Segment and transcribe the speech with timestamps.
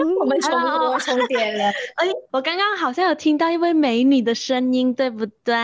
[0.00, 1.64] 哦，我们重播重叠了。
[1.96, 5.54] 哎，我刚刚好像有听到一位美女的声音，对不对？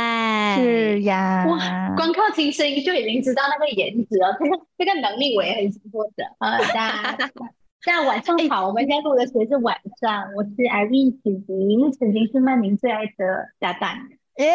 [0.56, 1.46] 是呀。
[1.48, 4.36] 哇，光靠听声音就已经知道那个颜值了。
[4.40, 6.24] 这个这个能力我也很欣赏的。
[6.38, 7.30] 好的，大
[7.84, 8.68] 家 晚上好。
[8.68, 10.24] 我们现在录的时是晚上。
[10.36, 13.90] 我是 Irene 子晴，曾经是曼宁最爱的搭档。
[14.38, 14.50] 耶，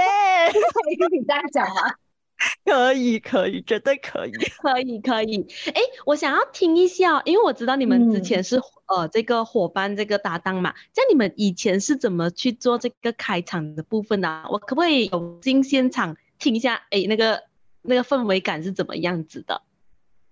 [0.51, 1.93] 可以跟你这样讲吗？
[2.63, 5.47] 可以，可以，绝对可以， 可以，可以。
[5.73, 14.45] 哎，我想要听一下，因为我知道你们之前是呃这个伙伴这个搭档嘛，像你们以前是怎么去做这个开场的部分的？
[14.51, 16.75] 我可不可以有进现场听一下？
[16.91, 17.43] 哎，那个
[17.81, 19.61] 那个氛围感是怎么样子的？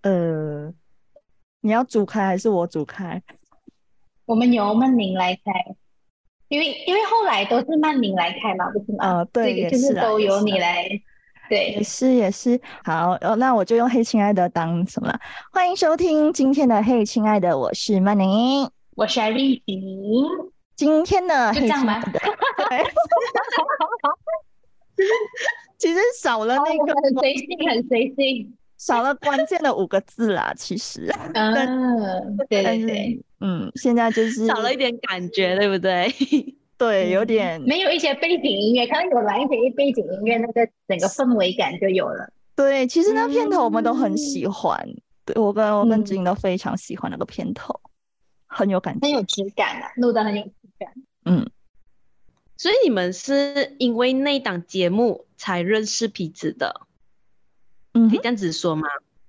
[0.03, 0.73] 呃，
[1.61, 3.23] 你要主开还是我主开？
[4.25, 5.75] 我们由曼宁来开，
[6.49, 9.17] 因为因为后来都是曼宁来开嘛，不是吗？
[9.19, 10.88] 呃，对，就是都由你来。
[11.49, 15.19] 对，也是也是好，哦，那我就用“嘿，亲爱的”当什么了？
[15.51, 19.77] 欢迎收听今天的“嘿，亲爱的”，我是曼宁，我是艾丽婷。
[20.75, 22.19] 今天的“嘿，亲爱的”，
[25.77, 30.51] 其实少了那个很随性，很随性，少了关键的五个字啦。
[30.57, 36.07] 其实，嗯，对对对，嗯，现在就是少了一点感觉，对不对？
[36.77, 42.31] 对，有点没有一些背景音乐，可能有来一些背景音乐，那个整个氛围感就有了。
[42.55, 44.87] 对，其实那片头我们都很喜欢，
[45.25, 47.79] 对我跟我跟子英都非常喜欢那个片头，
[48.47, 50.93] 很有感觉，很有质感啊，录的很有质感。
[51.25, 51.49] 嗯，
[52.57, 56.81] 所以你们是因为那档节目才认识彼此的？
[57.93, 58.88] 嗯，可以这样子说吗？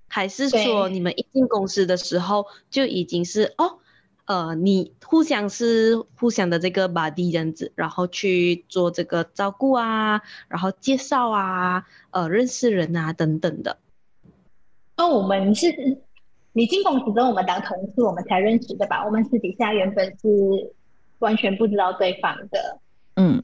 [0.09, 3.79] 还是说你们一进公司的时候就已经是哦？
[4.27, 13.77] 呃，你互相是互相的这个 body 这样子，然后去做这个照顾啊，然后介绍啊，呃，认识人啊等等的。
[14.97, 15.73] 那我们是，
[16.51, 19.05] 你进公司之后，我们当同事，我们才认识的吧？
[19.05, 20.27] 我们私底下原本是
[21.19, 22.79] 完全不知道对方的。
[23.15, 23.41] 嗯，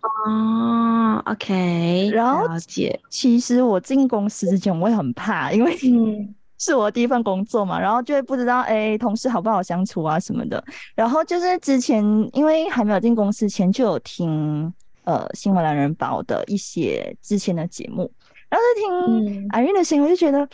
[0.00, 2.98] 哦，OK，然后了解。
[3.10, 6.34] 其实我进公司之前，我也很怕，因为嗯。
[6.64, 10.64] 是我第一份工作嘛，然后就会不知道哎，同事好不好相处啊什么的。
[10.94, 12.02] 然后就是之前
[12.32, 14.72] 因为还没有进公司前就有听
[15.04, 18.10] 呃新闻男人宝的一些之前的节目，
[18.48, 20.48] 然后就听阿韵的声音，我就觉得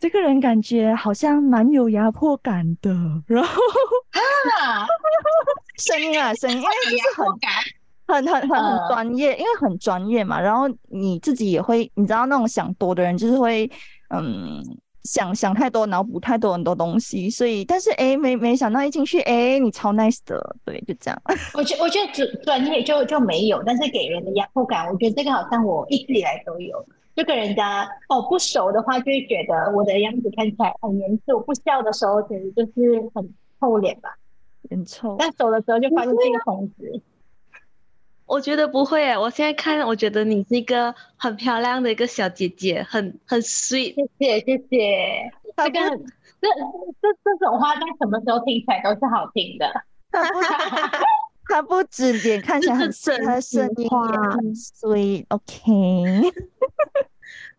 [0.00, 2.90] 这个人感觉好像蛮有压迫感的。
[3.26, 3.62] 然后
[4.62, 4.86] 啊，
[5.76, 10.40] 声音啊声音，因为就是很很很很很专业，因为很专业嘛。
[10.40, 13.70] 然后你自己也会，你知道那种想多的人就是会
[14.08, 14.64] 嗯。
[15.04, 21.22] 想想太多，脑补太多很多东西，所以但是哎，没没想到一进去哎，你超 nice 的，对，就这样。
[21.54, 26.84] 我觉我觉得专专业就就没有，但是给人的压迫感，我觉得这个好像我一直以来都有。
[27.14, 34.16] 就跟人家哦不熟的话，就会觉得我的样子看起来很严肃，不笑的时候简直就是很臭脸吧，
[34.68, 35.14] 很臭。
[35.16, 37.02] 但熟的时候就发现是一个疯子。
[38.26, 43.94] 我觉得不会，我现在看，我觉得你是一个很漂亮的一个小姐姐，很很 sweet。
[44.18, 45.80] 谢谢谢谢，这个
[46.40, 46.48] 这
[47.00, 49.70] 这这种话在什么时候听起来都是好听的。
[51.46, 55.26] 他不止脸看起来很顺，他的声音也很 sweet。
[55.28, 56.32] OK，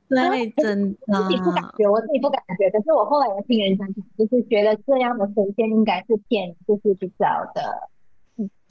[0.10, 0.98] 对， 真的。
[1.22, 7.90] 自己不感觉，我自己不感觉，可是我后来也听人家讲，就是觉得这样的声线应该是骗，就是比较的。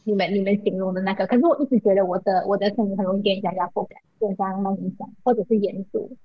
[0.05, 6.17] 你们你们形容的那个，可是我一直觉得我的我的声音很容易给人家压迫感，给人家那影响，或者是严肃，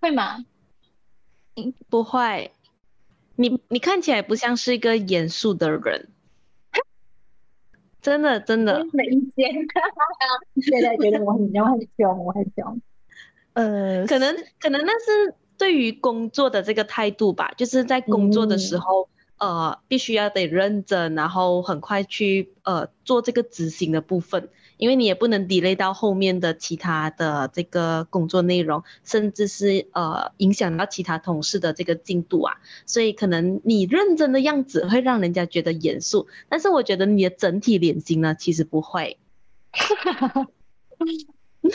[0.00, 0.44] 会吗？
[1.56, 2.52] 嗯，不会。
[3.34, 6.08] 你你看起来不像是一个严肃的人，
[8.00, 8.86] 真的真的。
[8.92, 9.50] 没意见。
[10.62, 12.80] 现在觉得我很我很凶，我很凶。
[13.54, 19.08] 呃，可能可能那是对于工作的这个态度吧，就是在工作的时候。
[19.40, 39.16] 呃，必须要得认真，然后很快去呃做这个执行的部分，因为你也不能 delay 到后面的其他的这个工作内容，甚至是呃影响到其他同事的这个进度啊，所以可能你认真的样子会让人家觉得严肃，但是我觉得你的整体脸型呢，其实不会。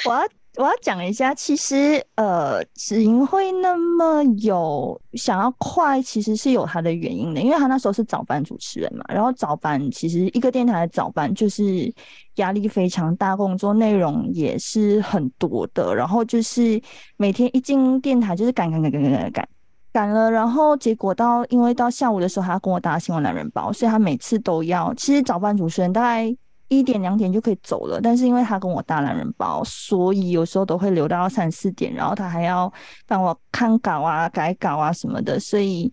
[0.05, 11.93] 我我要讲一下，其实呃，止盈会那么有想要快，其实是有它的原因的，因为他那时候是早班主持人嘛，然后早班其实一个电台的早班就是
[12.35, 16.81] 压力非常大，工作内容也是很多的，然后就是
[17.17, 19.47] 每天一进电台就是赶赶赶赶赶赶赶
[19.91, 26.35] 赶了，然后结果到因为到下午的时候还要跟我打新闻男人包，所以他每次都要，其实早班主持人大概。
[26.67, 32.71] 一点两点就可以走了，但是因为他跟我大男人包，所以有时候都会留到三四点，然后他还要
[33.07, 35.91] 帮我看稿啊、改稿啊什么的，所以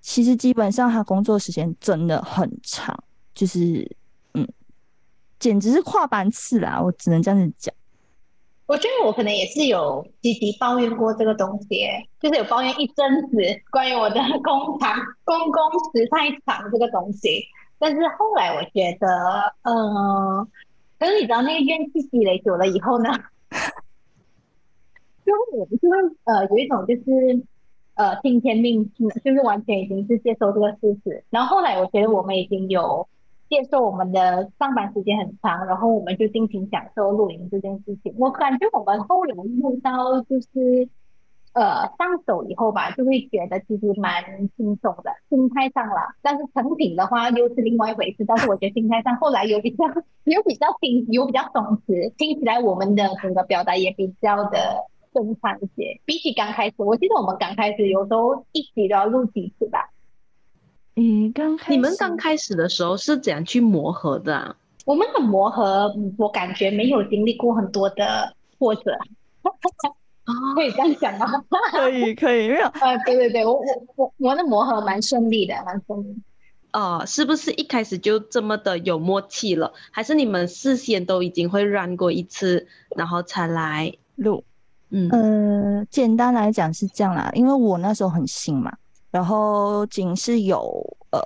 [0.00, 2.96] 其实基本上他工作时间真的很长，
[3.34, 3.84] 就是
[4.34, 4.46] 嗯，
[5.40, 7.74] 简直是跨班次啦，我只能这样子讲。
[8.66, 11.84] 我觉得我可能也是有积极抱怨过这个东西，
[12.20, 13.36] 就是有抱怨一阵子
[13.72, 15.60] 关于我的 工长公工
[15.92, 17.44] 时太长这个东西。
[17.80, 19.08] 但是后来我觉得，
[19.62, 20.46] 嗯，
[20.98, 23.08] 可是你知道那个怨气积累久了以后呢，
[25.24, 27.42] 就我不是会呃有一种就是
[27.94, 28.92] 呃听天命，
[29.24, 31.24] 就是完全已经是接受这个事实。
[31.30, 33.08] 然后后来我觉得我们已经有
[33.48, 38.14] 接受我们的上班时间很长，然后我们就尽情享受露营这件事情。
[38.18, 40.88] 我感觉我们后来遇到就是。
[41.52, 44.22] 呃，上手以后吧，就会觉得其实蛮
[44.56, 46.14] 轻松的，心态上了。
[46.22, 48.24] 但是成品的话又是另外一回事。
[48.24, 49.84] 但是我觉得心态上后来有比较
[50.24, 56.00] 有比较轻，有比较松弛，听起来我们的整个表达也比较的顺畅一些。
[56.04, 59.90] 比起刚开始，我记得我们刚开始有时候一集都要录几次吧。
[60.94, 64.54] 嗯，刚开你们刚开始的时候是怎样去磨合的？
[64.84, 68.96] 我们的磨合，我感觉没有经历过很多的挫折。
[70.54, 71.26] 可以这样讲吗？
[71.72, 72.66] 可以，可以，没有。
[72.66, 73.64] 呃，对对对，我我
[73.96, 76.16] 我我的磨合蛮顺利的，蛮顺利。
[76.72, 79.72] 哦，是不是一开始就这么的有默契了？
[79.90, 82.66] 还是你们事先都已经会 run 过一次，
[82.96, 84.44] 然后才来录？
[84.90, 88.72] 嗯呃，简单来讲是这样啦，因为我那时候很新嘛，
[89.10, 90.58] 然后仅是有
[91.10, 91.20] 呃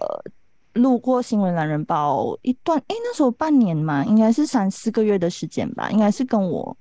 [0.75, 6.77] 录过新闻男人包一段，哎，那时候半年嘛，应该是三四个月的时间吧，应该是跟我。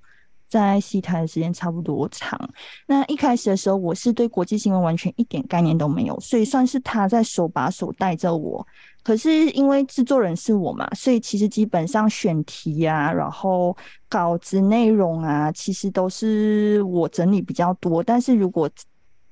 [0.54, 2.40] 在戏台的时间差不多长。
[2.86, 8.64] 那一开始的时候，我是对国际新闻完全一点概念都没有，所以算是他在手把手带着我。
[9.02, 13.76] 可是因为制作人是我嘛，所以其实基本上选题啊，然后
[14.08, 18.04] 稿子内容啊，其实都是我整理比较多。
[18.04, 18.70] 但是如果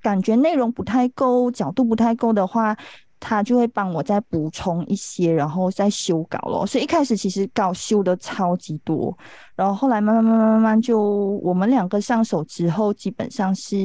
[0.02, 2.76] 感觉内容不太够，角度不太够的话，
[3.24, 6.66] 他就会帮我再补充一些，然后再修稿咯。
[6.66, 9.16] 所以一开始其实稿修的超级多，
[9.56, 11.00] 然后后来慢慢慢慢慢慢就
[11.44, 13.76] 我们两个上手之后，基本上是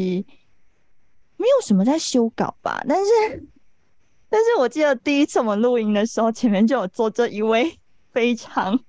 [1.37, 2.83] 没有什么在修稿吧。
[2.89, 3.47] 但是，
[4.31, 7.79] 但是我记得第一次我们录音的时候，前面就有坐着一位
[8.13, 8.81] 非常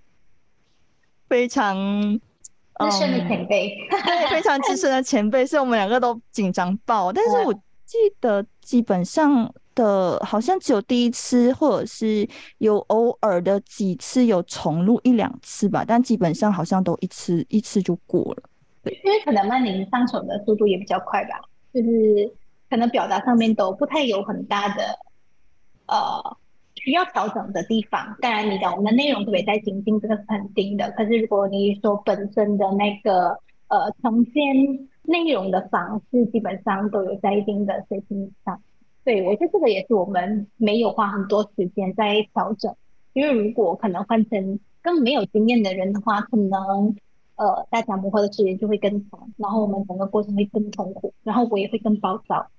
[1.27, 1.75] 非常
[2.79, 7.11] 资深的前辈，对，非常资深的前辈，所以我们两个都紧张爆。
[7.11, 7.53] 但是我
[7.85, 9.53] 记得基本上。
[9.77, 12.27] 的好像只有第一次，或者是
[12.57, 18.43] 有偶尔的几次有重录一两次吧，但基本上好像都一次一次就过了。
[18.83, 21.39] 因为可能曼宁上手的速度也比较快吧，
[21.73, 22.33] 就是
[22.69, 24.83] 可能表达上面都不太有很大的
[25.87, 26.37] 呃
[26.75, 28.15] 需要调整的地方。
[28.21, 30.89] 当然，你讲我们的内容特别在精进，这个是肯定的。
[30.91, 33.37] 可是如果你说本身的那个
[33.67, 38.59] 呃呈现内容的方式，基本上都有在一定的水平上。
[39.07, 42.75] 对，我觉得这个也是我们没有花很多时间在调整，
[43.13, 46.93] 因为如果可能换成更没有经验的人的话，可能
[47.37, 52.51] 呃大家磨合的时间就会更长，然后我们整个过程会更痛苦，然后我也会更暴躁。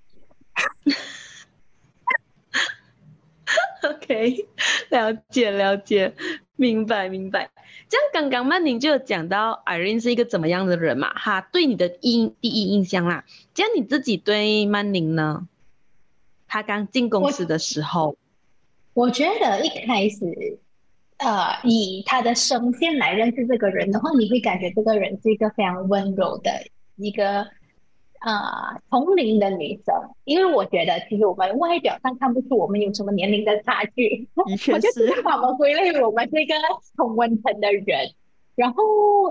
[3.82, 4.46] OK，
[4.88, 6.14] 了解了解，
[6.56, 7.50] 明白明白。
[7.90, 11.12] 这样刚刚曼宁就有讲到 Irene 是一个怎么样的人嘛？
[11.12, 13.26] 哈，对你的印第一印象啦。
[13.52, 15.46] 这样你自己对曼宁呢？
[16.48, 18.16] 他刚进公司的时候，
[18.94, 20.58] 我觉得一开始，
[21.18, 26.50] 呃，以他的声线来认识这个人的话，你会感觉这个人是一个非常温柔的
[26.96, 27.46] 一个
[28.20, 29.94] 啊同龄的女生。
[30.24, 34.26] 因为我觉得，其实我们外表上看不出我们有什么年龄的差距，
[34.72, 36.54] 我就只把我们归类为我们是一个
[36.96, 38.10] 同温层的人。
[38.58, 38.82] 然后，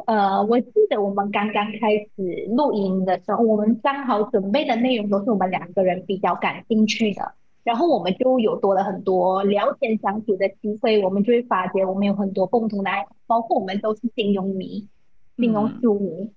[0.05, 7.34] 呃，我记得我们刚刚开始录音的时候，我们刚好准备的内容都是我们两个人比较感兴趣的，
[7.65, 14.88] 然后我们就有多了很多聊天相处的机会，我们就会发觉我们有很多共同的爱好，包括我们都是金融迷、
[15.36, 16.31] 金融书迷，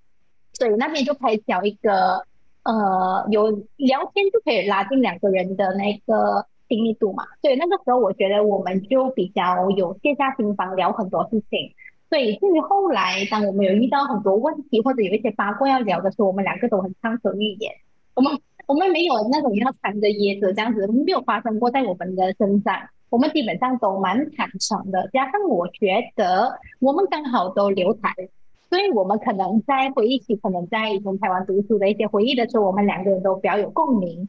[0.54, 2.24] 所以那边就开始找一个，
[2.64, 7.22] 呃，有聊天就可以拉近两个人的那个亲密度嘛。
[7.40, 11.72] 所以那个时候，我觉得我们就比较有卸下心防聊很多事情。
[12.10, 17.72] 所以至于后来，当我们有遇到很多问题或者有一些八卦要聊的时候，我们两个都很畅所欲言。
[18.14, 18.36] 我们
[18.66, 22.76] 我们没有那种要藏着掖着这样子，没有发生过在我们的身上。
[23.10, 28.14] 我们基本上都蛮坦诚的，加上我觉得我们刚好都留台，
[28.68, 34.28] 所以我们可能在回忆起可能在以前台湾读书的一些回忆的时候，我们两个人都比较有共鸣，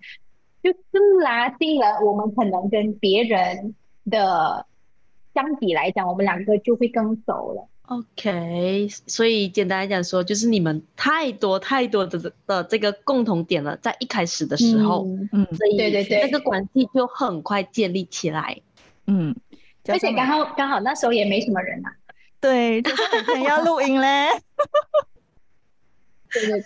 [0.64, 0.78] 就是
[1.24, 3.76] 拉近了我们可能跟别人
[4.10, 4.66] 的
[5.36, 7.68] 相比来讲，我们两个就会更熟了。
[7.92, 18.62] OK，所以简单来讲说，就是你们太多太多的的这个共同点了，在一开始的时候，嗯嗯所以对对对那个关系就很快建立起来。
[19.08, 19.36] 嗯，
[19.90, 21.92] 而且刚好刚好那时候也没什么人啊，
[22.40, 24.30] 对，就是每天要录音嘞。
[26.32, 26.64] 对对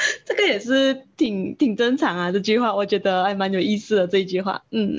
[0.24, 4.06] 这个也是挺挺正常啊，这句话我觉得还蛮有意思的。
[4.06, 4.96] 这一句话，嗯，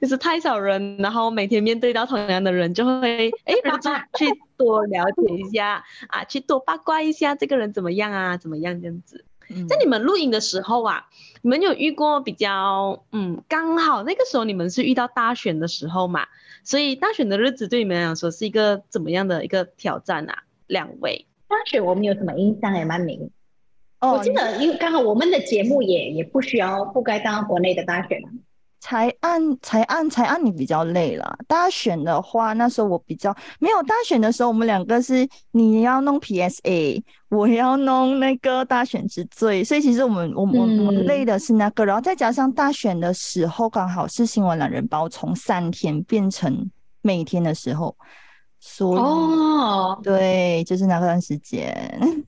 [0.00, 9.24] 就是太少人，然后每天面对到同样的人，就会哎，忍不住去多了解一下啊，去多八卦一下这个人怎么样啊，怎么样这样子。
[9.52, 11.06] 嗯在你们录影的时候啊，
[11.42, 16.28] 你们有遇过比较嗯，刚好那个时候你们是遇到大选的时候嘛，
[16.62, 20.44] 所以大选的日子对你们来讲说是一个怎么样的一个挑战啊？
[20.68, 23.28] 两位，大学我没有什么印象也，蛮明。
[24.00, 28.28] 哦，我记得因为刚好我们的节目也也不需要覆盖到国内的大选嘛。
[28.82, 31.38] 才案才案才案，你比较累了。
[31.46, 46.70] 大选的话，那时候我比较没有大选的时候，我们两个是你要弄 PSA，我要弄那个大选之最，所以其实我们我们我们嗯累的是那个，然后再加上大选的时候刚好是新闻懒人包从三天变成
[47.02, 47.94] 每天的时候，
[48.60, 52.24] 所以、哦，对，就是那段时间。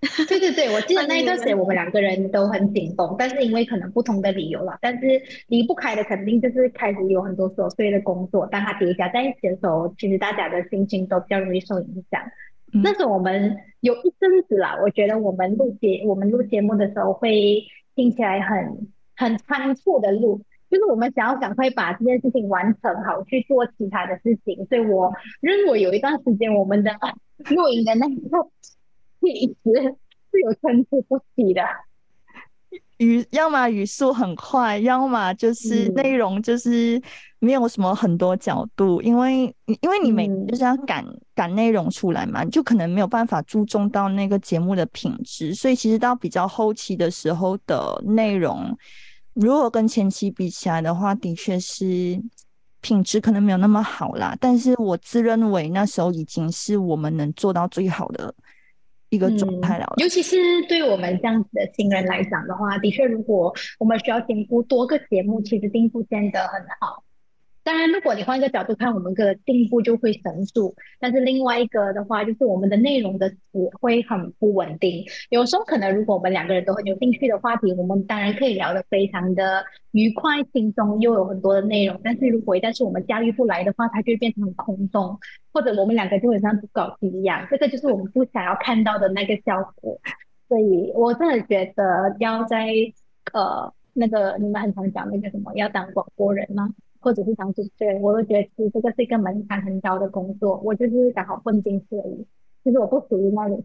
[0.26, 12.20] 对对对，我记得那一段时间我们两个人都很紧绷，但是因为可能不同的理由了，但是离不开的肯定就是开始有很多琐碎的工作，当它叠加在一起的时候，其实大家的心情都比较容易受影响。
[12.72, 17.64] 嗯那时候我们有一阵子啦，我觉得我们录节我们录节目的时候会
[17.94, 20.40] 听起来很很仓促的录，
[20.70, 24.64] 就是我们想要赶快把这件事情完成好，去做其他的事情。
[24.66, 26.92] 所以我认为有一段时间我们的
[27.50, 28.14] 录音的那个
[29.20, 29.72] 气质
[30.30, 31.62] 是有参差不齐的。
[32.98, 37.00] 语要么语速很快，要么就是嗯内容就是
[37.38, 39.44] 没有什么很多角度，因为
[39.80, 41.02] 因为你每嗯就是要赶
[41.34, 48.76] 赶内容出来嘛，你就可能没有办法注重到那个节目的品质，所以其实到比较后期的时候的内容，
[49.32, 52.22] 如果跟前期比起来的话，的确是
[52.82, 58.34] 品质可能没有那么好啦，但是我自认为那时候已经是我们能做到最好的
[59.10, 59.94] 一个状态了啦。
[59.98, 60.36] 尤其是
[60.68, 67.04] 对我们这样子的新人来讲的话，的确，如果我们需要兼顾多个节目，其实并不见得很好。
[67.62, 70.74] 当然，如果你换一个角度看，我们的进步就会神速。
[70.98, 73.38] 但是另外一个的话，就是我们的内容的质
[73.80, 75.04] 会很不稳定。
[75.28, 79.62] 有时候可能，如果我们两个人都很有兴趣的话题，我们当然可以聊得非常的
[79.92, 82.00] 愉快、轻松，又有很多的内容。
[82.02, 85.18] 但是如果一旦是我们驾驭不来的话，它就会变成空洞，
[85.52, 87.46] 或者我们两个就很像不搞基一样。
[87.50, 90.00] 这个就是我们不想要看到的那个效果。
[90.48, 92.68] 所以我真的觉得要在
[93.34, 96.70] 呃那个你们很常讲那个什么要当广播人吗？
[97.00, 100.60] 或者是当主持人，我都觉得其实这个是一个门槛很高的工作。
[100.64, 102.26] 我就是刚好混进去而已，
[102.62, 103.56] 其实我不属于那里。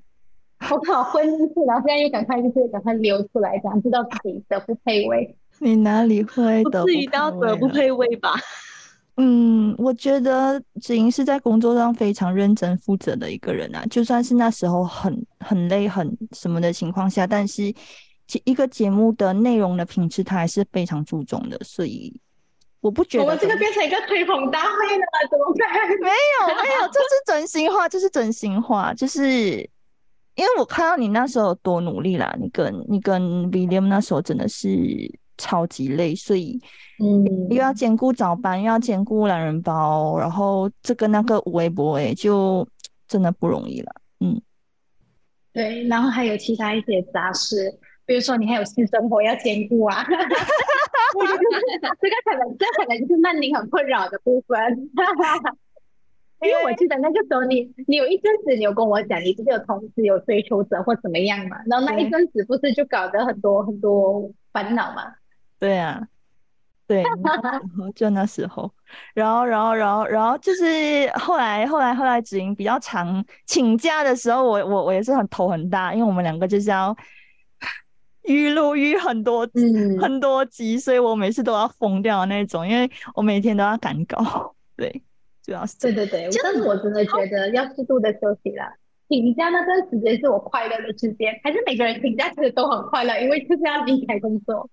[0.72, 5.36] 我刚好混进去，然后现在又赶快就是赶快溜出来，这样知道自己德不配位。
[5.60, 8.32] 你哪里会不的至于到德不配位吧？
[9.18, 13.86] 嗯，我觉得子莹是在工作上非常认真负责的一个人啊。
[13.89, 17.74] 就算是那时候很很累、很什么的情况下，但是
[18.27, 21.58] 其一个节目的内容的品质，他还是非常注重的。
[21.63, 22.13] 所以
[22.86, 25.89] 我不觉得我们这个变成一个吹捧大会了，怎么办？
[26.00, 29.58] 没有没有，这是真心话，这是真心话，就是
[30.36, 34.70] 因为我看到你那时候有多努力啦，你跟你跟 William 那时候真的是
[35.36, 36.62] 超级累，所以。
[37.04, 42.65] 嗯又要兼顾早班，又要兼顾懒人包，然后这个那个无微博诶，就
[43.06, 43.92] 真的不容易了。
[44.22, 44.39] 嗯
[45.51, 50.06] 对，然后还有其他一些杂事，比如说你还有私生活要兼顾啊。
[51.18, 51.42] 我觉得
[52.02, 54.58] 这个可能，这可能就是曼宁很困扰的部分。
[56.42, 61.58] 因为我记得那个时候你，你有一阵子你有跟我讲，你不是有同事有追求者或怎么样嘛？
[61.66, 65.14] 然后那一阵子不是就搞得很多很多烦恼嘛？
[65.58, 66.06] 对啊，
[66.86, 67.04] 对，
[67.96, 68.70] 就 那时候，
[69.14, 76.96] 然后，然后，然后，然后就是后来，后来，后来子莹比较常请假的时候，我我我也是很头很大，因为我们两个就是要
[78.27, 84.55] 预录预很多嗯很多集，所以我每次都要疯掉的那种，因为我每天都要赶稿。
[84.75, 85.03] 对，
[85.44, 88.74] 主要是对对对，但是我真的觉得要适度的休息啦。
[89.08, 94.70] 请假那段时间是我快乐的时间，还是每个人请假其实都很快乐，因为就是要离开工作。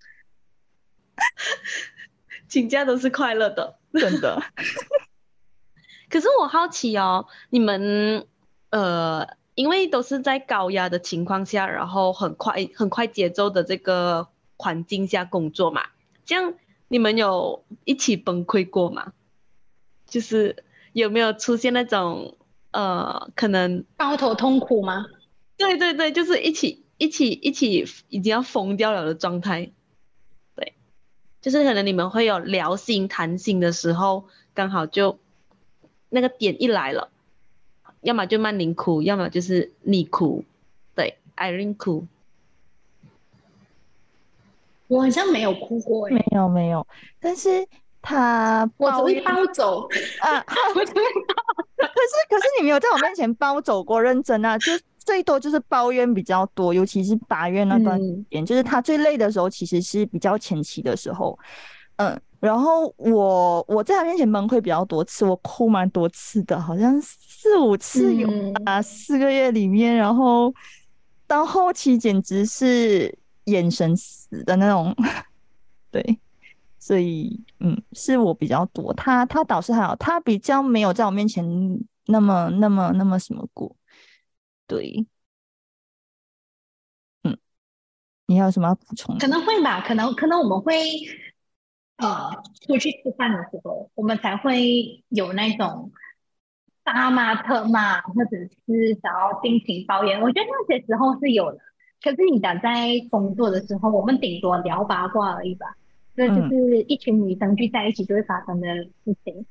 [2.49, 3.78] 请假都是快乐的。
[3.92, 4.42] 真的。
[6.09, 8.26] 可是我好奇哦，你们
[8.71, 15.82] 呃，因为都是在高压的情况下，然后很快很快节奏的这个环境下工作嘛，
[16.25, 16.54] 这样
[16.88, 19.12] 你们有一起崩溃过吗？
[20.06, 22.37] 就是有没有出现那种
[22.71, 25.06] 呃，可能抱头痛哭吗？
[25.59, 29.71] 对对对，就是一起一起一起已经要疯掉了的状态。
[30.56, 30.75] 对，
[31.40, 35.18] 就是可能你们会有聊心谈心的时候，刚好就
[36.09, 37.12] 那个点一来了，
[38.02, 40.44] 要么就曼宁哭，要么就是你哭，
[40.94, 42.06] 对，Irene 哭。
[44.88, 46.87] 我好像没有哭过欸、没有没有，
[47.18, 47.66] 但是
[48.02, 49.88] 他我只会包走。
[50.21, 50.44] 啊，
[50.76, 51.00] 我只会
[51.78, 58.26] 可是可是你没有在我面前包走过认真啊，就最多就是抱怨比较多，尤其是八月那段时嗯。
[58.30, 61.38] 间，就是他最累的时候，其实是比较前期的时候，
[61.97, 67.00] 嗯，然后我我在他面前崩溃比较多次，我哭蛮多次的，好像
[67.42, 70.54] 四五次有嗯啊，四个月里面，然后
[71.26, 74.94] 到后期简直是眼神死的那种，
[75.90, 76.20] 对。
[76.78, 81.44] 所以，嗯，是我比较多，他他倒是还好，他比较没有在我面前
[82.06, 83.75] 那么那么那么什么过，
[84.66, 85.06] 对，
[87.22, 87.37] 嗯，
[88.26, 89.16] 你还有什么要补充？
[89.18, 90.75] 可能会吧，可能可能我们会
[91.99, 92.30] 呃
[92.66, 95.92] 出去吃饭的时候，我们才会有那种
[96.85, 98.37] 大骂特骂，或者
[98.67, 100.21] 是想要尽情抱怨。
[100.21, 101.59] 我觉得那些时候是有的，
[102.03, 105.67] 可是你讲在工作的时候，我们顶多聊八卦而已吧。
[106.15, 108.69] 这就嗯是一群女生聚在一起就会发生的
[109.05, 109.47] 事情。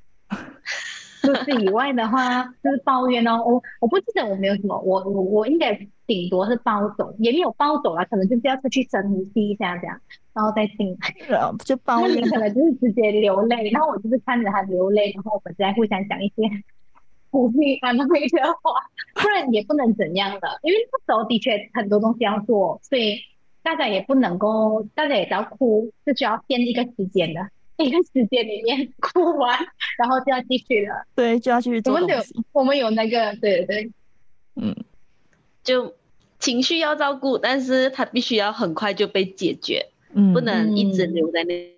[1.21, 3.43] 除此以外的话，就是抱怨哦。
[3.45, 5.73] 我我不记得我没有什么，我我我应该
[6.07, 9.99] 顶多是暴走，也没有暴走啦，可能就是要出去深呼吸一下这样，
[10.33, 11.27] 然后再进来。
[11.29, 16.43] 然后就抱怨你可能就是直接流泪，然后我就是看着他流泪，然后我们再互相讲一些
[17.31, 18.71] 鼓励安慰的话，
[19.15, 23.17] 不然也不能怎样的，因为那时候的确很多东西要做，所以
[23.63, 29.57] 大家也不能够，大家也只要哭，是需要限一个时间的，一个时间里面哭完，
[29.97, 31.05] 然后就要继续了。
[31.15, 32.17] 对，就要继续我们有。
[32.51, 33.91] 我们有那个，对对对，
[34.55, 34.75] 嗯，
[35.63, 35.95] 就
[36.37, 41.73] 情绪要照顾，但是它必须要很快就被解决，嗯，不能一直嗯留在那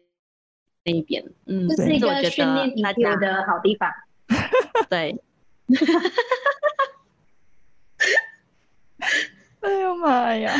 [0.85, 1.23] 那一边。
[1.45, 3.89] 嗯，这是一个训练得大 EQ 家的好地方。
[4.89, 5.21] 对，
[9.61, 10.53] 哎呦妈呀！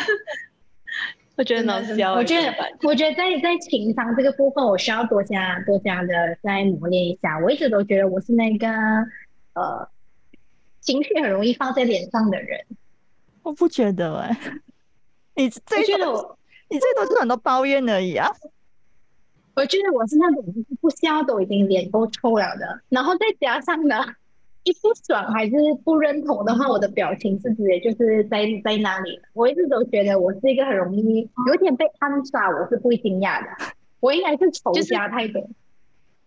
[1.35, 2.19] 我觉得很好笑欸。
[2.19, 7.39] 我觉得我觉得在在情商这个部分，我需要多加多加的再磨练一下。
[7.39, 8.67] 我一直都觉得我是那个
[9.53, 9.89] 呃
[10.79, 12.65] 情绪很容易放在脸上的人。
[13.41, 14.37] 我不觉得哎、
[15.35, 16.37] 你我最多觉得我，
[16.69, 18.31] 你最多就是很多抱怨而已啊。
[19.55, 24.15] 我觉得我是那种就是不笑都已经脸都臭了的，然后再加上呢，
[24.63, 29.19] 一不爽还是不认同的话，我的表情是直接就是在在那里。
[29.33, 33.49] 我一直都觉得我是一个很容易有点被暗杀，我是不会惊讶的。
[33.99, 35.45] 我应该是仇就是家太多。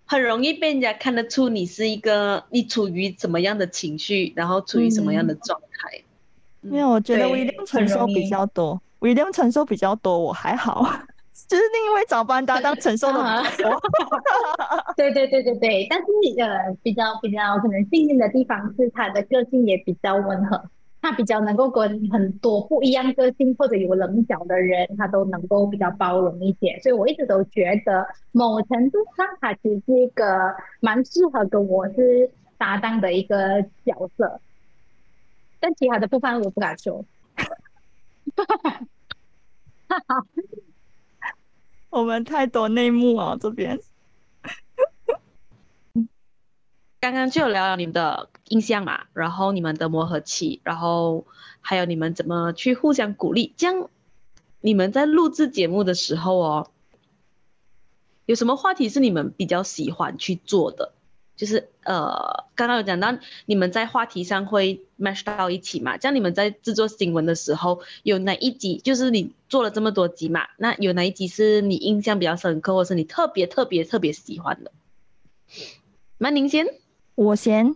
[0.05, 6.01] 很容易被人家看得出你是一个你处于什么样的情绪，然后处于什么样的状态。
[6.61, 10.89] 没有我觉得对威廉承受比较多，威廉承受比较多，我还好，
[11.49, 13.81] 就是另一位早班搭档承受的比较多。
[14.97, 16.05] 对对对对对，但是
[16.41, 20.71] 呃，比较比较可能幸运的地方是他的个性也比较温和，
[21.03, 26.79] 他比较能够跟很多不一样个性或者有棱角的人，他都能够比较包容一些。
[26.81, 34.41] 所以我一直都觉得，某程度上他其实是一个蛮适合跟我是搭档的一个角色。
[35.61, 37.05] 但其他的部分我不敢说。
[41.97, 43.81] 我们太多内幕哦，这边。
[47.01, 51.25] 刚刚就聊聊你们的印象嘛，然后你们的磨合期，然后
[51.63, 53.55] 还有你们怎么去互相鼓励。
[53.57, 53.89] 这样，
[54.61, 56.71] 你们在录制节目的时候哦，
[58.27, 60.93] 有什么话题是你们比较喜欢去做的？
[61.37, 65.97] 就是呃，刚刚有讲到你们在话题上会 match 到一起嘛？
[65.99, 70.49] 这样你们在制作新闻的时候，有哪一集就是你做了这么多集嘛？
[70.57, 74.73] 那有哪一集是你印象比较深刻，或是你特别特别特别喜欢的？
[76.19, 76.67] 那您先。
[77.15, 77.75] 我先，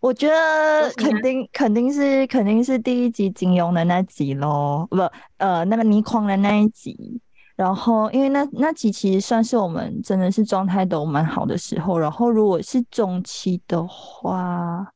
[0.00, 4.96] 我觉得肯定肯定是肯定是第一集金庸的那集咯，不，
[5.36, 7.20] 呃，那个倪匡的那一集，
[7.56, 11.96] 然后因为那那集其实算是我们真的是状态都蛮好的时候。
[11.96, 14.92] 然后如果是中期的话，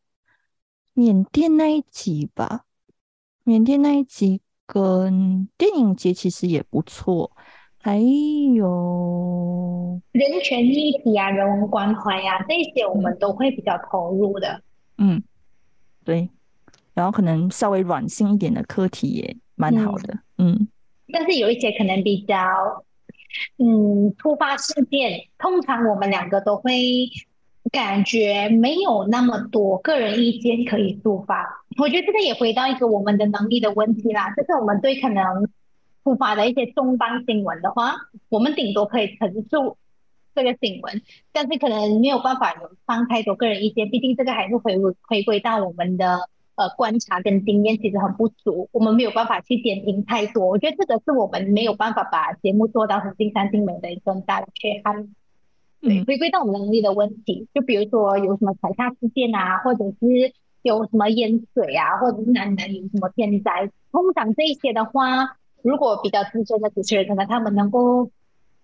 [0.95, 2.65] 缅甸那一集吧，
[3.45, 7.31] 缅甸那一集跟电影节其实也不错。
[7.81, 14.61] 还有人权议题啊、人文关怀呀，这些我们都会比较投入的。
[14.99, 15.23] 嗯，
[16.05, 16.29] 对。
[16.93, 20.19] 然后可能稍微软性一点的课题也蛮好的。
[20.39, 20.67] 嗯。
[21.13, 22.85] 但是有一些可能比较，
[23.59, 26.73] 嗯，突发事件，通常我们两个都会
[27.71, 31.65] 感觉没有那么多个人意见可以抒发。
[31.79, 35.25] 我觉得这个也回到一个我们的能力的问题啦，就是我们对可能。
[36.05, 37.95] 突发的一些重磅新闻的话，
[38.31, 39.77] 我们顶多可以陈述
[40.35, 46.21] 这个新闻，但是可能没有办法有放太多个人意见，毕竟这个还是回回归到我们的
[46.59, 50.47] 呃观察跟经验其实很不足，我们没有办法去点评太多。
[50.47, 55.15] 我觉得这个是我们没有办法把节目做到很尽善尽美的一个大的缺憾。
[55.81, 65.37] 对，回归到我们能力的问题，就比如说有什么踩踏事件啊，或者是有什么淹水啊，或者是南南有什么天灾，通常这些的话。
[65.61, 68.13] 如果比较资深的主持人，可能他们能够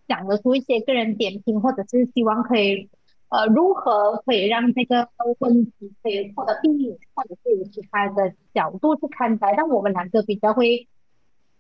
[0.07, 2.89] 讲得出一些个人点评，或者是希望可以
[3.35, 5.09] 呃如何可以让这个
[5.41, 9.55] 问题可以获得避免，或者是有其他的角度去看待。
[9.57, 10.87] 但我们两个比较会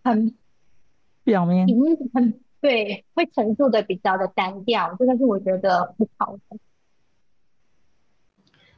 [0.04, 0.37] 很
[1.24, 1.66] 表面，
[2.14, 6.58] 很对，会陈述的比较的单调，这个是我觉得不好的。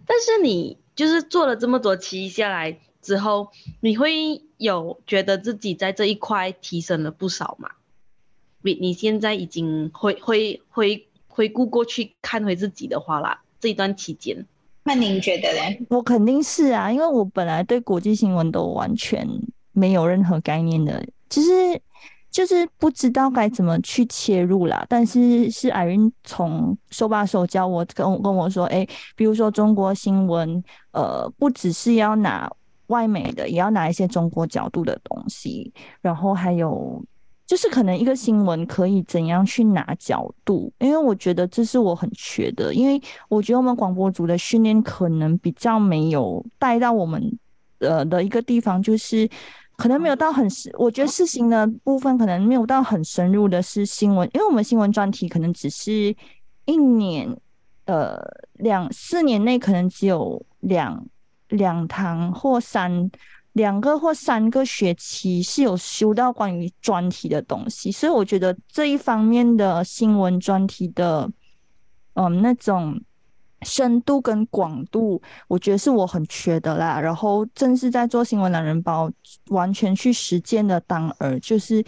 [0.06, 2.80] 但是你就是做了这么多期下来。
[3.02, 7.70] 之后你会有觉得自己在这一块提升了不少吗？
[8.62, 11.05] 你你现在已经回回回
[11.36, 14.46] 回顾过去看回自己的话啦，这一段期间，
[14.84, 15.86] 那您觉得嘞？
[15.90, 19.28] 我肯定是啊，因为我本来对国际新闻都完全
[19.72, 21.78] 没有任何概念的，其实
[22.30, 24.86] 就是不知道该怎么去切入啦。
[24.88, 32.50] 但是是艾云从手把手教我，跟跟我说，哎，比如说中国新闻，呃，不只是要拿。
[32.88, 37.04] 外美的也要拿一些中国角度的东西，然后还有
[37.46, 47.38] 就是可能一个新闻可以怎样去拿角度，因为我觉得这是我很缺的，因为我觉得我们广播组的训练可能比较没有带到我们
[47.78, 49.28] 呃的一个地方，就是
[49.76, 56.14] 可能没有到很我觉得事情的部分可能没有到很深入的是新闻，因为我们新闻专题可能只是
[56.64, 57.34] 一年
[57.84, 58.18] 呃
[58.54, 61.06] 两四年内可能只有两。
[61.50, 63.08] 两堂或三
[63.56, 71.30] 两个或三个学期是有修到关于专题的东西，所以我觉得这一方面的新闻专题的，
[72.12, 73.00] 嗯，那种
[73.62, 77.00] 深度跟广度，我觉得是我很缺的啦。
[77.00, 79.10] 然后正是在做新闻懒人包，
[79.48, 81.82] 完全去实践的当儿，就是。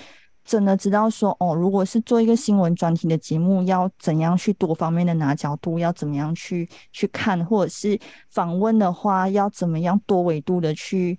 [0.48, 8.00] 真的知道说哦，如果是做一个新闻专题的节目，要怎样去多方面的拿角度，要怎么样去去看，或者是
[8.31, 11.18] 访问的话，要怎么样多维度的去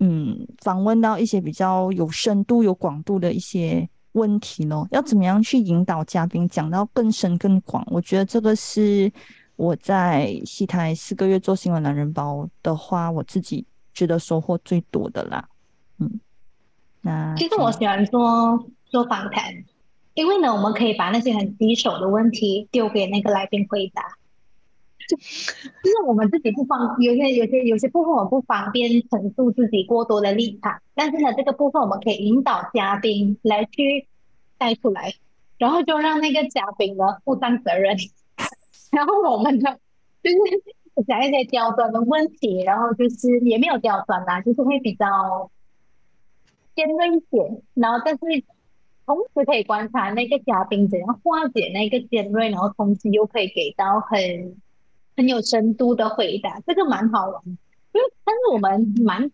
[0.00, 7.86] 嗯访问到一些比较有深度、有广度的一些问题咯，要怎么样去引导嘉宾讲到更深更广？
[7.86, 9.12] 我觉得这个是
[9.56, 15.44] 我在戏台四个月做新闻男人包的话，我自己觉得收获最多的啦，
[15.98, 16.20] 嗯。
[17.02, 19.44] 那其实我喜欢做做访谈，
[20.14, 24.02] 因为呢，我们可以把那些很棘手的问题丢给那个来宾回答。
[25.16, 34.06] 就是我们自己不方，有些有些有些部分我们不方便陈述自己过多的立场，但是呢，这个部分我们可以引导嘉宾来去
[34.58, 35.14] 带出来，
[35.58, 37.96] 然后就让那个嘉宾呢负担责任，
[38.92, 39.76] 然后我们呢
[40.22, 45.50] 就是讲一些刁钻的问题，然后就是也没有刁钻啦，就是会比较。
[46.72, 48.20] 尖锐一点，然后但是
[49.04, 54.56] 同时可以观察那个嘉宾怎样化解那个尖锐，然后同时又可以给到很
[55.16, 57.42] 很有深度的回答，这个蛮好玩。
[57.92, 59.30] 因为但是我们蛮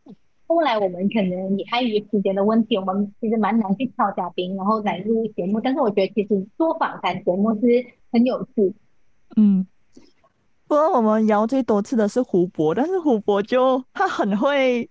[0.47, 5.61] 后来我们可能也碍于时间的问题，我们其实蛮难去挑嘉宾，然后来录节目。
[5.61, 8.75] 但是我觉得其实做访谈节目是很有趣。
[9.37, 9.67] 嗯，
[10.67, 14.89] 不过我们聊最多次的是胡博，但是胡博就他很会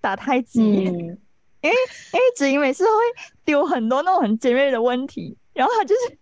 [0.00, 1.16] 打太极。
[1.62, 1.76] 因为
[2.12, 2.90] 因为子怡每次会
[3.44, 6.16] 丢很多那种很尖锐的问题，然后他就是，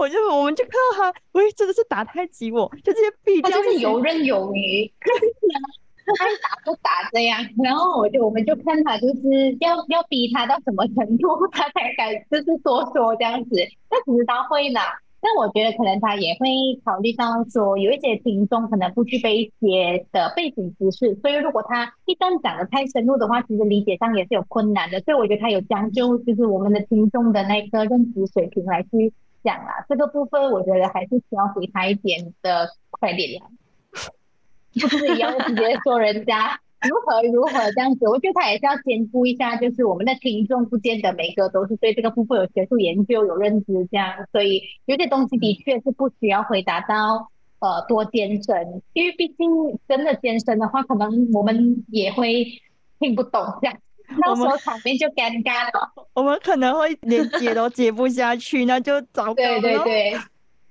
[0.00, 4.90] 我就我们就看到他，喂，真的是打太极，我就直接避掉，就是游刃有余，
[6.18, 13.56] 爱打不打这样，然后我就我们就看他就是要要逼他到什么程度，他才敢就是说说这样子，
[13.90, 14.80] 那其实他会呢，
[15.20, 16.48] 但我觉得可能他也会
[16.82, 24.98] 考虑到说，有一些听众可能不具备一些的背景知识，所以如果他一旦讲的太深入的话，其实理解上也是有困难的。
[25.00, 29.84] 所以我觉得他有将就，就是我们的听众的那个认知水平来去讲啦。
[29.88, 33.46] 这个部分我觉得还是需要给他一点的 credit 啦，
[34.80, 36.60] 不是一样直接说人家。
[36.88, 38.08] 如何如何这样子？
[38.08, 52.46] 我觉得他也是要兼顾一下，就是我们的听众不见得每个都是对这个部分有学术研究、有认知这样，所以有些东西的确是不需要回答到呃多艰深，因为毕竟真的艰深的话，可能我们也会
[52.98, 53.76] 听不懂这样，
[54.22, 55.92] 到时候场面就尴尬了。
[56.14, 60.12] 我们可能会连接都接不下去，那就糟糕对对对，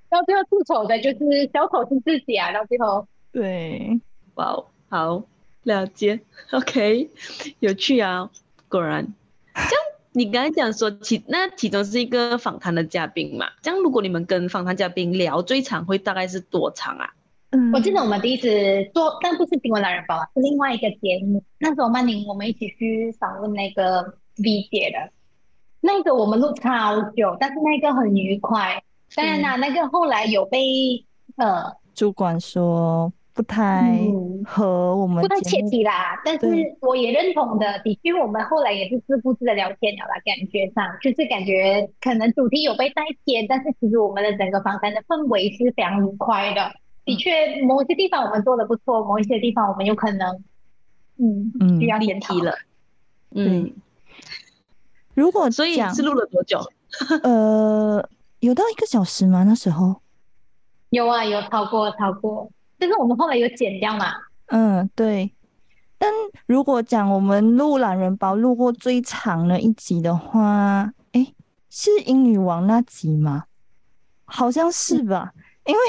[0.10, 3.08] 到最后出丑的就是小丑是自己啊，到最后。
[3.32, 3.99] 对，
[4.36, 5.23] 哇哦，好。
[5.63, 6.21] 了解
[6.52, 7.10] ，OK，
[7.60, 8.30] 有趣啊，
[8.69, 9.06] 果然。
[9.54, 9.69] 这样，
[10.13, 13.49] 你刚才讲说其那其中是一个访谈的嘉宾嘛？
[13.62, 17.12] 这样，如果你们跟访谈嘉宾聊，最长会大概是多长啊？
[17.51, 18.47] 嗯，我记得我们第一次
[18.93, 21.43] 做，但不是新闻男人包啊，是另外一个节目。
[21.59, 24.01] 那时候曼宁我们一起去访问那个
[24.38, 25.12] V 姐的，
[25.81, 28.83] 那个我们录超久，但是那个很愉快。
[29.15, 31.05] 当然啦，那个后来有被
[31.38, 33.12] 呃主管说。
[33.31, 33.97] 不太
[34.43, 36.45] 和我们不太切题啦，但是
[36.81, 37.79] 我也认同的。
[37.85, 46.69] 的确，我们后来也是自顾自的聊天了啦，感觉上就是感觉可能主题有被带偏，但是其实我们的整个访谈的氛围是非常愉快的。
[47.05, 50.43] 的确，某些地方我们做的不错，某一些地方我们有可能
[51.17, 52.53] 嗯需要练题了。
[53.31, 53.71] 嗯，
[55.13, 56.59] 如果所以是录了多久？
[57.23, 58.09] 呃，
[58.39, 59.43] 有到一个小时吗？
[59.43, 60.01] 那时候
[60.89, 62.49] 有啊，有超过超过。
[62.77, 64.05] 但是我们后来有剪掉嘛？
[64.47, 65.31] 嗯，对。
[65.97, 66.09] 但
[66.45, 71.33] 如果讲我们录懒人包录过最长的一集的话，哎，
[71.69, 73.43] 是英女王那集吗？
[74.25, 75.33] 好像是吧。
[75.65, 75.79] 因为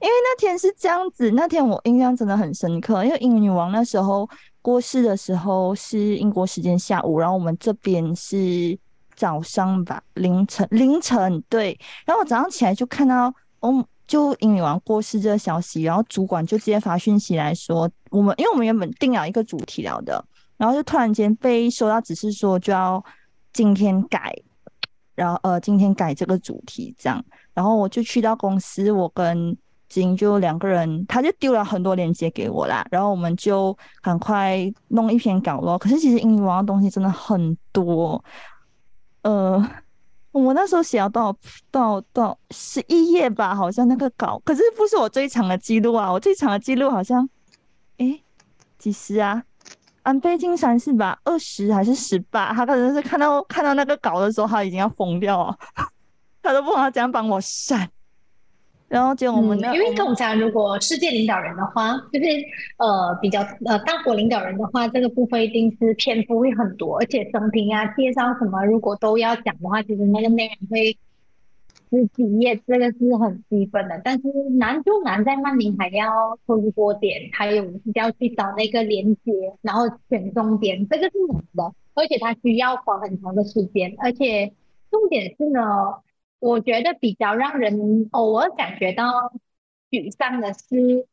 [0.00, 3.04] 因为那天是这样子，那天我印象真的很深刻。
[3.04, 4.28] 因为英女王那时候
[4.62, 8.78] 过世的时候是英国时间下午，然后我们这边是
[9.14, 11.78] 早上吧，凌晨凌晨对。
[12.06, 13.84] 然后我早上起来就看到，哦。
[14.08, 20.24] 就英女王过世这个消息，然后主管就直接发讯息来说，我们因为我们原本定了一个主题聊的，
[20.56, 23.04] 然后就突然间被收到指示说就要
[23.52, 24.34] 今天改，
[25.14, 29.54] 然后呃今天改这个主题这样，然后我就去到公司，我跟
[29.88, 35.78] 金就两个人，他就丢了很多链接给我啦，然后我们就赶快弄一篇稿咯。
[35.78, 38.22] 可是其实英语网的东西真的很多，
[39.22, 39.68] 呃。
[40.30, 41.34] 我那时候写到
[41.70, 46.12] 到到十一页吧，好像那个稿，可是不是我最长的记录啊！
[46.12, 47.28] 我最长的记录好像，
[47.96, 48.22] 诶，
[48.78, 49.42] 几十啊？
[50.02, 51.18] 安倍晋三是吧？
[51.24, 52.52] 二十还是十八？
[52.52, 55.58] 他可能是看到看到那个稿的时候，他已经要疯掉了，
[56.40, 57.90] 他都不好这样帮我删。
[58.88, 62.26] 然后就我们，因为通常如果世界领导人的话，就是
[62.78, 70.96] 呃比较呃大国领导人的话，这个部分一定是篇幅会很多，而且生平啊、介绍什么，如果都要讲的话，其实那个内容会
[71.90, 74.00] 十几页，这个是很基本的。
[74.02, 74.22] 但是
[74.58, 84.50] 难就难在曼宁还要抽多点，还有要去找那个连接，然后选重点，这个是难的，而且它需要花很长的时间，而且
[84.90, 85.60] 重点是呢。
[86.40, 89.32] 我觉得比较让人偶尔感觉到
[89.90, 91.08] 沮丧的是，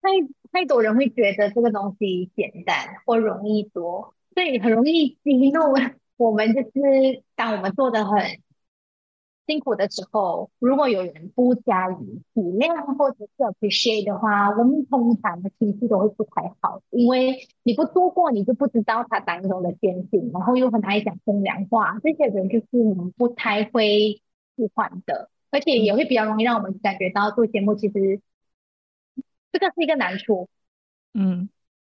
[0.00, 0.08] 太
[0.52, 5.60] 太多人会觉得这个东西简单或容易多，所以很容易激怒
[6.16, 6.54] 我们。
[6.54, 8.22] 就是当我们做的很
[9.46, 24.22] 辛苦的时候，如果有人不加以体谅或者是 appreciate 的话，我们通常的情绪都会不太好，因为你不做过，你就不知道它当中的艰辛，然后又很爱讲风凉话，这些人就是我们不太会。
[24.60, 28.20] 互换的，而且也会比较容易让我们感觉到做节目其实
[29.50, 30.50] 这个是一个难处。
[31.14, 31.48] 嗯，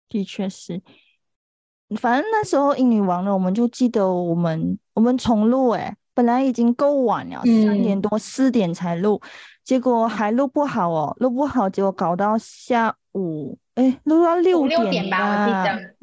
[0.08, 0.80] 的确是。
[1.96, 9.20] 反正那时候英女王呢，我们就记得我们我们重录，哎，本来已经够晚了，三点多四点才录，
[9.62, 15.52] 结果还录不好哦，录不好，结果搞到下午，哎，录到六点吧，我记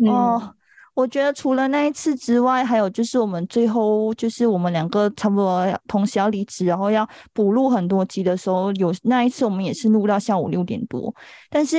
[0.06, 0.56] 得，哦。
[0.94, 11.14] 我觉得除了那一次之外，还有就是我们最后就是我们两个差不多同时要离职，然后要补录很多集的时候，有那一次我们也是录到下午六点多。
[11.50, 11.78] 但是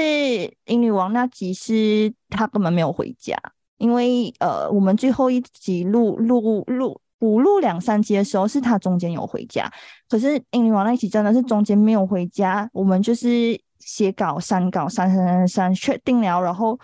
[0.65, 3.37] 英女王那集是她根本没有回家，
[3.77, 9.71] 因为呃我们最后一集录录录补录两三集的时候，是她中间有回家。
[10.09, 16.79] 可是英女王那一集真的是中间没有回家，我们就是写稿删稿删删删删确定了，然后。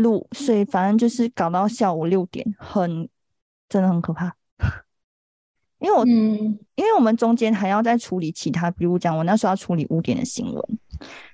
[0.00, 3.08] 录，所以反正就是搞到下午六点，很
[3.68, 4.34] 真的很可怕。
[5.78, 10.78] 因为我嗯，因为我们中间还要再处理其他，比如讲我那时候要处理五点的新闻，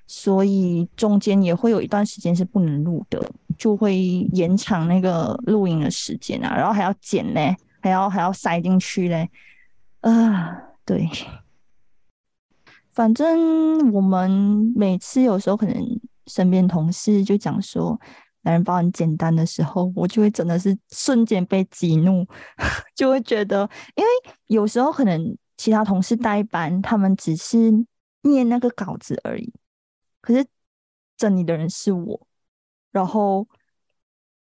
[0.05, 3.21] 所以中间也会有一段时间是不能录的，
[3.57, 3.97] 就会
[4.31, 9.29] 延长那个录音的时间啊，然后还要剪嘞，还要还要塞进去嘞，
[9.99, 11.09] 啊，对，
[12.91, 15.75] 反正我们每次有时候可能
[16.27, 17.99] 身边同事就讲说。
[18.47, 22.25] 男人包很简单的时候，我就会真的是瞬间被激怒，
[22.95, 24.09] 就会觉得，因为
[24.45, 27.69] 有时候可能其他同事代班，他们只是
[28.21, 29.51] 念那个稿子而已，
[30.21, 30.45] 可是
[31.17, 32.25] 整理的人是我，
[32.89, 33.45] 然后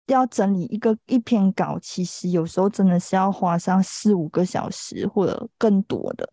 [0.05, 6.29] 要整理一个一篇稿，其实有时候真的是要花上四五个小时或者更多的。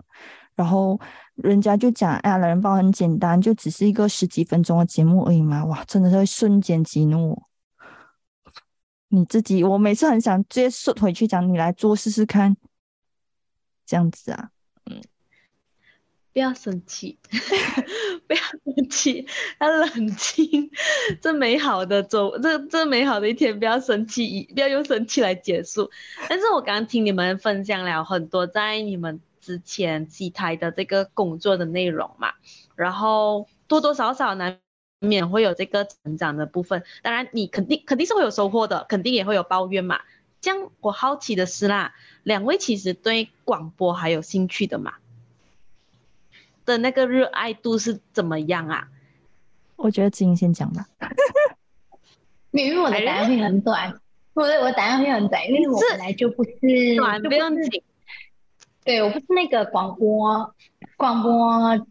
[0.55, 1.01] 然后
[1.37, 7.49] 人家就讲，哎呀，懒人包很简单，就只是一个十几分钟的节目而已嘛，哇，真的是会瞬间激怒我。
[9.15, 12.57] 你自己，我每次很想直接说回去讲，你来做试试看，
[13.87, 14.51] 这样子啊，
[14.91, 15.01] 嗯，
[16.33, 17.17] 不要生气，
[18.27, 19.25] 不要生气，
[19.61, 20.69] 要冷静。
[21.23, 25.89] 这美好的周，这这美好的一天，不要生气，不要用生气来结束。
[26.29, 32.33] 但是我刚刚听你们分享了很多，在你们之前几台的这个工作的内容嘛，
[32.75, 34.59] 然后多多少少呢。
[35.05, 40.01] 免会有这个成长的部分，当然你肯定肯定是会有收获的，肯定也会有抱怨嘛。
[40.41, 44.95] 这样我好奇的是啦，两位其实对广播还有兴趣的嘛？
[46.67, 48.89] 的那个热爱度是怎么样啊？
[49.77, 50.87] 我觉得子英先讲吧。
[52.51, 54.01] 因为我的答案会很短，
[54.35, 56.51] 我的我答案会很短，因为我本来就不是
[56.97, 57.83] 短不用紧。
[58.85, 60.55] 对我不是那个广播
[60.97, 61.87] 广播。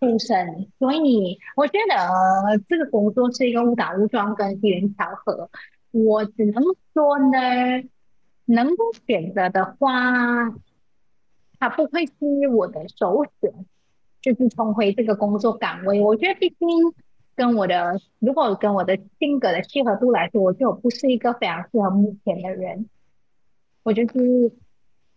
[0.00, 5.50] 出身，所以我觉得这个工作是一个误打误撞跟机缘巧合。
[5.90, 6.62] 我只能
[6.94, 7.38] 说呢，
[8.44, 10.54] 能够选择的话，
[11.58, 12.12] 它不会是
[12.54, 13.52] 我的首选，
[14.22, 16.00] 就是重回这个工作岗位。
[16.00, 16.58] 我觉得毕竟
[17.34, 22.88] 跟我的，如果跟我的性格的契合度来说，我就不是一个非常适合目前的人。
[23.82, 24.52] 我就是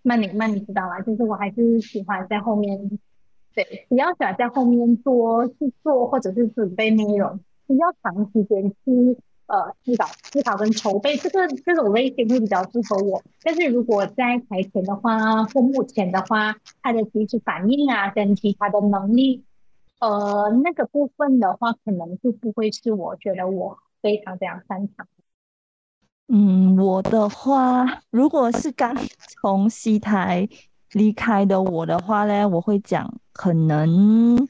[0.01, 1.01] 曼妮，曼妮知道吗？
[1.01, 2.99] 就是我还是喜欢在后面。
[3.53, 7.37] 对，比较喜欢在后面做制作或者是准备内容，
[7.67, 13.21] 比较长时间去呃思考、思考跟筹备，这个这种类型会比较适合我。
[13.43, 19.43] 但是如果在台前的话，或目前的话，他的及时反应啊，跟其他的能力，
[19.99, 25.05] 呃，那个部分的话，可能就不会是我觉得我非常非常擅长。
[26.29, 28.95] 嗯，我的话，如果是刚
[29.41, 30.47] 从西台。
[30.93, 34.47] 离开的我的话呢，我会讲可能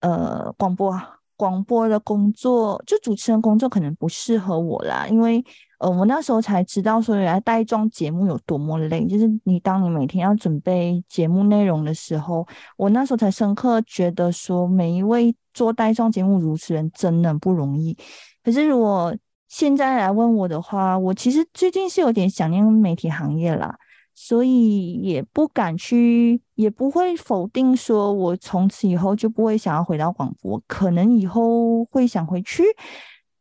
[0.00, 0.94] 呃广播
[1.36, 5.44] 广播的工作，就主持人工作可能不适合我啦，因为
[5.78, 12.46] 呃我那时候才知道说原来带状节目有多么累，就是你当你每天要准备节目内容的时候，
[12.76, 17.96] 我那时候才深刻觉得说每一位做带状节目主持人真的不容易。
[18.42, 19.14] 可是如果
[19.48, 23.76] 现在来问我的话，我其实最近是有点想念媒体行业啦。
[24.18, 32.62] 所以也不敢去，也不会否定说，我从此以后就不会想要回到广播，可能以后会想回去，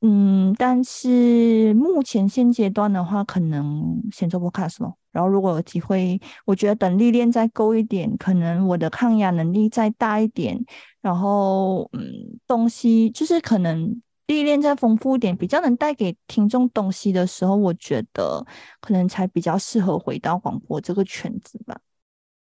[0.02, 4.98] 嗯，但是目前现阶段的话，可能先做 box 咯。
[5.14, 10.62] 然后如果有机会，我觉得等历练再够一点，可能我的抗压能力再大一点，
[11.02, 12.04] 然后嗯，
[12.46, 14.02] 东西就是可能。
[14.28, 18.46] 历练再丰富一点，比较能带给听众东西的时候，我觉得
[18.82, 21.80] 可能才比较适合回到广播这个圈子吧。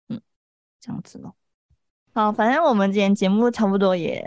[0.10, 0.22] 嗯，
[0.80, 1.36] 这样子咯。
[2.14, 4.24] 好，反正我们今天节目差不多也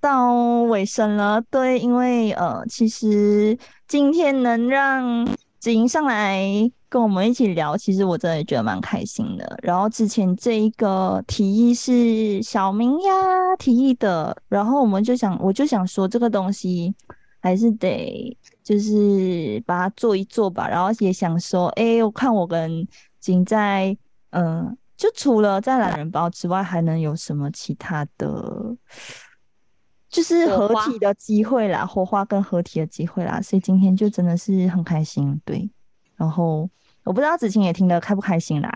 [0.00, 0.32] 到
[0.64, 1.40] 尾声了。
[1.50, 5.26] 对，因为呃，其实今天能让
[5.58, 6.70] 子莹上来。
[6.90, 9.58] 跟我们一起聊，其实我真的觉得蛮开心的。
[9.62, 13.12] 然后之前这一个提议是小明呀
[13.58, 16.94] 提议的，然后我们就想，我就想说这个东西
[17.40, 20.66] 还是得就是把它做一做吧。
[20.66, 22.88] 然后也想说，哎，我看我跟
[23.20, 23.94] 景在，
[24.30, 28.74] 嗯，就除了在懒人包之外，还能有什么其他的，
[30.08, 33.42] 就是合体的机会啦，火花跟合体的机会啦。
[33.42, 35.70] 所以今天就真的是很开心，对，
[36.16, 36.66] 然后。
[37.08, 38.70] 我不知道子晴也听得开不开心啦。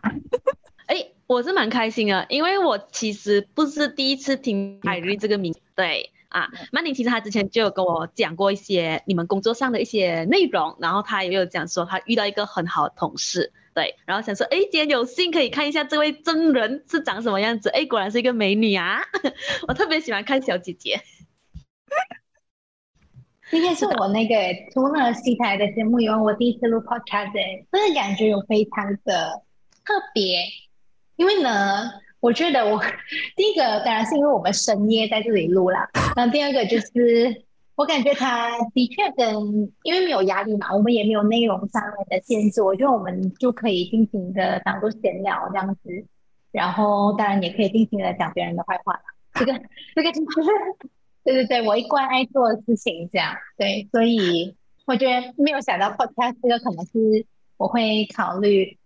[0.89, 5.55] 哎，我是蛮开心的，因为我其实不是第一次听海瑞这个名。
[5.75, 13.53] 对啊，曼宁其实他之前就有跟我讲过一些你们工作上的一些内容，然后他也有讲说他遇到一个很好的同事。
[13.75, 17.69] 对，然后想说，哎，今天有幸可以看一下这位真人是长什么样子。
[17.69, 19.03] 哎，果然是一个美女啊！
[19.69, 21.03] 我特别喜欢看小姐姐。
[23.53, 24.35] 今天是我那个
[24.73, 27.33] 除了西台的节目以外，我第一次录 podcast，
[27.71, 29.43] 这个感觉有非常的
[29.85, 30.39] 特别，
[31.17, 31.91] 因为呢，
[32.21, 32.83] 我觉得我
[33.37, 35.87] 第一个当然是因为我们深夜在这里录啦，
[36.17, 37.45] 然后第二个就是
[37.75, 39.37] 我感觉他的确跟
[39.83, 46.07] 因为没有压力嘛，我们也没有内容上面的限制，我觉得我们就可以尽情的当做闲聊这样子，
[46.53, 48.99] 然后当然也可以尽情的讲别人的坏话。
[49.35, 49.53] 这个
[49.95, 50.51] 这个就是
[51.25, 54.57] 对对对，我一贯爱做的事情，这样对，所以
[54.87, 58.79] 我觉得没有想到 podcast 这个可能是我会考虑。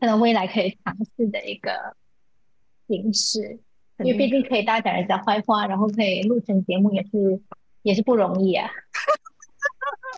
[0.00, 1.94] 可能未来可以尝试的一个
[2.88, 3.60] 形式，
[3.98, 7.40] 因为毕竟可以大讲人家坏话，然后可以录成节目，也是
[7.82, 8.68] 也是不容易啊！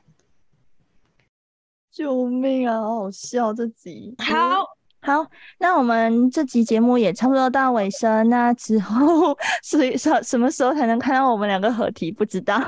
[1.92, 4.14] 救命啊，好好笑这集。
[4.16, 4.64] 好
[5.04, 5.26] 好，
[5.58, 12.10] 那我们这集节目也差不多到尾声，那之后 是什什么时候才能看到我们两个合体？
[12.10, 12.58] 不知道。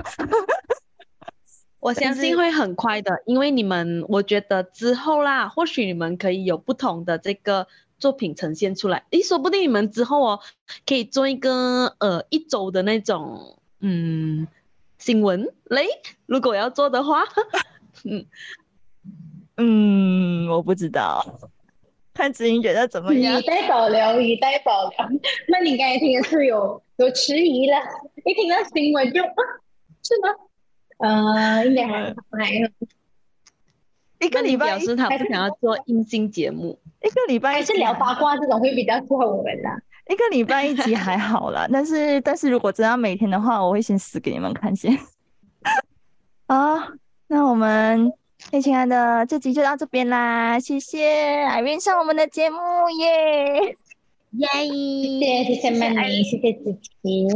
[1.80, 7.66] 我相信会很快的，因为你们，我觉得之后啦，或许你们可以有不同的这个
[7.98, 9.04] 作品呈现出来。
[9.12, 10.40] 诶，说不定你们之后哦，
[10.84, 14.46] 可以做一个呃一周的那种嗯
[14.98, 15.86] 新闻嘞。
[16.26, 17.22] 如果要做的话，
[18.04, 18.26] 嗯
[19.56, 21.24] 嗯，我不知道，
[22.16, 23.38] 看子英觉得怎么样？
[23.38, 24.98] 以待保留，以待保留。
[25.48, 27.76] 那你刚才听的是有有迟疑了，
[28.24, 30.34] 一听到新闻就，是吗？
[30.98, 32.68] 呃，应该还还有
[34.20, 36.78] 一个礼拜，表示他不想要做音新节目。
[37.02, 39.78] 一个礼拜还是聊八卦这种会比较适合我们啦。
[40.08, 44.96] 一个礼拜一集还好啦， 但是但是如果真要每天的话，我会先死给你们看先。
[46.48, 46.78] 好，
[47.26, 48.10] 那我们
[48.52, 52.58] 嘿，亲爱的，这集就到这边啦，谢谢艾云上我们的节目
[53.00, 53.76] 耶
[54.32, 57.28] 耶，谢谢谢谢曼妮，谢谢子晴。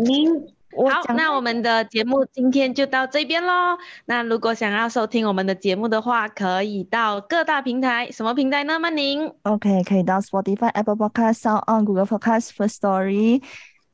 [0.88, 3.76] 好，那我们的节目今天就到这边喽。
[4.04, 8.78] 那如果想要收听我们的节目的话，可以到各大平台，什么平台呢？
[8.78, 13.42] 曼宁？OK，可以到 Spotify、Apple Podcast、Sound On、Google Podcast、First Story、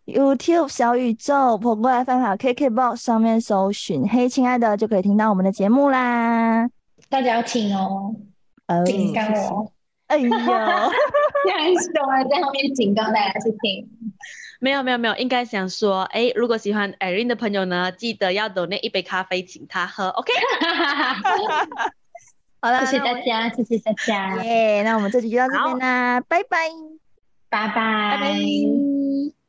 [0.04, 6.68] YouTube、小宇宙、p o p FM 还有 KKBox 上面搜寻“嘿，亲爱的”，就可以听到我们的节目啦。
[7.08, 8.14] 大家要听哦，
[8.84, 9.72] 警告哦！
[10.08, 10.46] 哎呦，太凶
[12.08, 13.88] 了，在后面警告大家去听。
[14.60, 20.32] 没有没有没有，应该想说，哎，如果喜欢 Erin 的朋友呢，记得要 donate 那一杯咖啡请他喝，OK？
[22.62, 24.82] 好了，谢谢大家，谢谢大家，耶！
[24.82, 26.68] 那我们这集就到这边啦，拜拜，
[27.48, 29.45] 拜拜，拜拜。